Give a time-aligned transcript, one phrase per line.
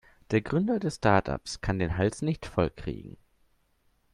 [0.31, 3.17] Der Gründer des Startups kann den Hals nicht voll kriegen.